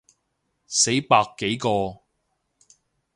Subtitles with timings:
[0.65, 2.01] 死百幾個